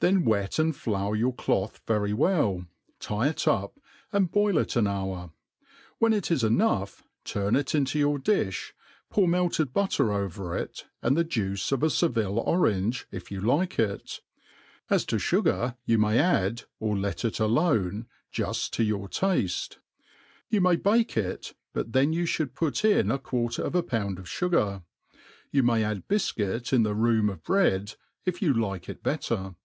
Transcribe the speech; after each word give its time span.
then 0.00 0.24
Wet 0.24 0.60
aad 0.60 0.76
flour 0.76 1.16
your 1.16 1.34
cloth 1.34 1.80
very 1.84 2.12
well, 2.12 2.64
t'lt 3.00 3.26
it 3.30 3.48
up, 3.48 3.80
and 4.12 4.30
boil 4.30 4.56
it 4.56 4.76
an 4.76 4.86
hour, 4.86 5.32
^hen 6.00 6.14
it 6.14 6.30
is 6.30 6.44
enough, 6.44 7.02
turn 7.24 7.54
|t 7.64 7.76
into, 7.76 7.98
your 7.98 8.16
di(b, 8.20 8.70
pour 9.10 9.26
melted 9.26 9.72
butter 9.72 10.12
over 10.12 10.56
it, 10.56 10.86
and 11.02 11.16
the 11.16 11.24
juice 11.24 11.72
of 11.72 11.82
a 11.82 11.90
Seville 11.90 12.38
orange, 12.38 13.08
if 13.10 13.32
you 13.32 13.40
like 13.40 13.76
it; 13.76 14.20
as 14.88 15.04
to. 15.06 15.16
fugar 15.16 15.74
you 15.84 15.98
may 15.98 16.16
add, 16.16 16.62
or 16.78 16.96
let 16.96 17.24
it 17.24 17.40
alone, 17.40 18.06
juft 18.32 18.70
to 18.70 18.84
your 18.84 19.08
tafte. 19.08 19.78
You 20.48 20.60
may 20.60 20.76
bake 20.76 21.16
it; 21.16 21.54
but 21.72 21.92
then 21.92 22.12
you 22.12 22.24
(hould 22.24 22.54
put 22.54 22.84
in 22.84 23.10
a 23.10 23.18
quarter 23.18 23.62
of 23.64 23.74
a 23.74 23.82
pound 23.82 24.20
of 24.20 24.26
fugar. 24.26 24.84
You 25.50 25.64
may 25.64 25.82
add 25.82 26.06
bifcuit 26.06 26.72
in 26.72 26.84
the 26.84 26.94
room 26.94 27.28
of 27.28 27.42
bread, 27.42 27.96
if 28.24 28.40
you 28.40 28.54
like 28.54 28.88
it 28.88 29.02
better. 29.02 29.56